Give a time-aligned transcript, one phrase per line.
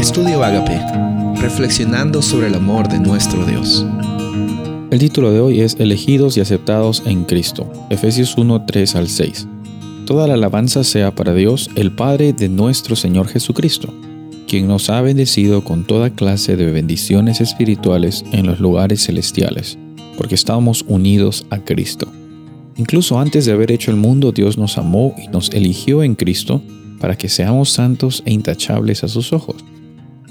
[0.00, 0.80] Estudio Agape,
[1.42, 3.84] reflexionando sobre el amor de nuestro Dios.
[4.90, 9.46] El título de hoy es Elegidos y aceptados en Cristo, Efesios 1, 3 al 6.
[10.06, 13.92] Toda la alabanza sea para Dios, el Padre de nuestro Señor Jesucristo,
[14.48, 19.76] quien nos ha bendecido con toda clase de bendiciones espirituales en los lugares celestiales,
[20.16, 22.08] porque estamos unidos a Cristo.
[22.78, 26.62] Incluso antes de haber hecho el mundo, Dios nos amó y nos eligió en Cristo
[26.98, 29.56] para que seamos santos e intachables a sus ojos.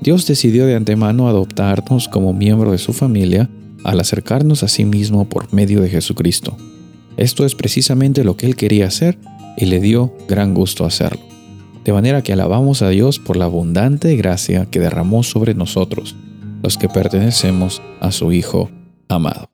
[0.00, 3.50] Dios decidió de antemano adoptarnos como miembro de su familia
[3.84, 6.56] al acercarnos a sí mismo por medio de Jesucristo.
[7.18, 9.18] Esto es precisamente lo que Él quería hacer
[9.58, 11.20] y le dio gran gusto hacerlo.
[11.84, 16.16] De manera que alabamos a Dios por la abundante gracia que derramó sobre nosotros,
[16.62, 18.70] los que pertenecemos a su Hijo
[19.08, 19.50] amado.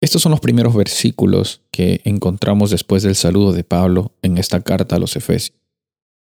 [0.00, 4.96] Estos son los primeros versículos que encontramos después del saludo de Pablo en esta carta
[4.96, 5.58] a los Efesios.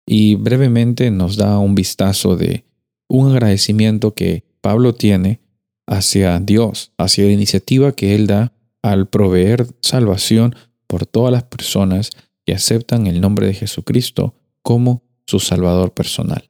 [0.06, 2.65] Y brevemente nos da un vistazo de
[3.08, 5.40] un agradecimiento que Pablo tiene
[5.86, 10.54] hacia Dios, hacia la iniciativa que Él da al proveer salvación
[10.86, 12.10] por todas las personas
[12.44, 16.48] que aceptan el nombre de Jesucristo como su Salvador personal.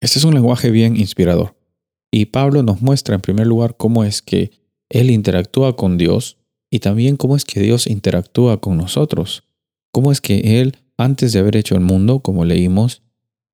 [0.00, 1.56] Este es un lenguaje bien inspirador.
[2.10, 4.50] Y Pablo nos muestra en primer lugar cómo es que
[4.88, 6.38] Él interactúa con Dios
[6.70, 9.44] y también cómo es que Dios interactúa con nosotros.
[9.92, 13.02] Cómo es que Él, antes de haber hecho el mundo, como leímos,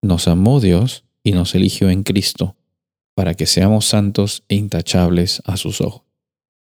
[0.02, 2.56] nos amó Dios y nos eligió en Cristo,
[3.14, 6.02] para que seamos santos e intachables a sus ojos.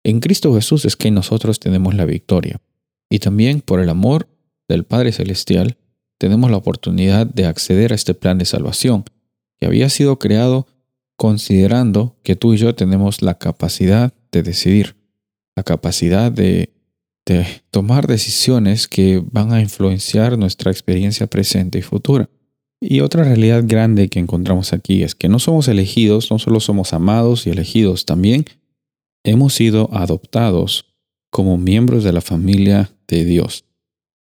[0.04, 2.60] En Cristo Jesús es que nosotros tenemos la victoria,
[3.10, 4.28] y también por el amor
[4.68, 5.77] del Padre Celestial
[6.18, 9.04] tenemos la oportunidad de acceder a este plan de salvación,
[9.58, 10.66] que había sido creado
[11.16, 14.96] considerando que tú y yo tenemos la capacidad de decidir,
[15.56, 16.72] la capacidad de,
[17.72, 22.30] tomar decisiones que van a influenciar nuestra experiencia presente y futura.
[22.89, 26.92] Y otra realidad grande que encontramos aquí es que no somos elegidos, no solo somos
[26.92, 28.45] amados y elegidos, también
[29.25, 30.95] hemos sido adoptados
[31.30, 33.64] como miembros de la familia de Dios.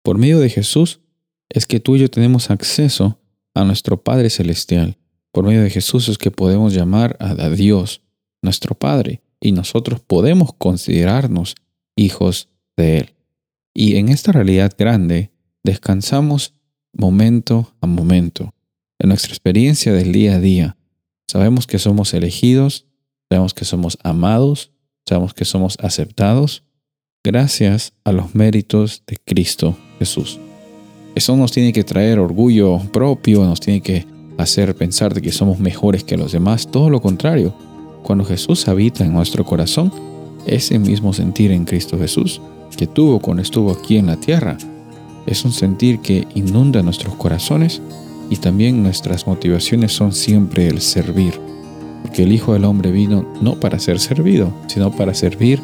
[0.01, 1.01] Por medio de Jesús
[1.49, 3.19] es que tú y yo tenemos acceso
[3.53, 4.97] a nuestro Padre Celestial.
[5.33, 8.01] Por medio de Jesús es que podemos llamar a Dios
[8.41, 11.55] nuestro Padre y nosotros podemos considerarnos
[11.97, 12.47] hijos
[12.77, 13.13] de Él.
[13.73, 15.31] Y en esta realidad grande
[15.63, 16.53] descansamos
[16.93, 18.53] momento a momento.
[18.99, 20.77] En nuestra experiencia del día a día,
[21.27, 22.85] sabemos que somos elegidos,
[23.29, 24.71] sabemos que somos amados,
[25.07, 26.63] sabemos que somos aceptados
[27.23, 30.39] gracias a los méritos de Cristo Jesús.
[31.15, 34.05] Eso nos tiene que traer orgullo propio, nos tiene que
[34.37, 37.53] hacer pensar de que somos mejores que los demás, todo lo contrario.
[38.03, 39.91] Cuando Jesús habita en nuestro corazón,
[40.45, 42.41] ese mismo sentir en Cristo Jesús
[42.75, 44.57] que tuvo cuando estuvo aquí en la tierra,
[45.25, 47.81] es un sentir que inunda nuestros corazones
[48.29, 51.39] y también nuestras motivaciones son siempre el servir,
[52.01, 55.61] porque el Hijo del Hombre vino no para ser servido, sino para servir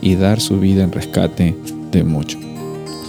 [0.00, 1.56] y dar su vida en rescate
[1.90, 2.38] de mucho.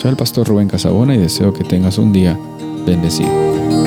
[0.01, 2.37] Soy el pastor Rubén Casabona y deseo que tengas un día
[2.85, 3.82] bendecido.